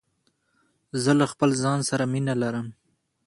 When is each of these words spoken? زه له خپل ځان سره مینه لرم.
زه 1.03 1.11
له 1.19 1.25
خپل 1.31 1.49
ځان 1.63 1.79
سره 1.89 2.03
مینه 2.11 2.33
لرم. 2.41 2.67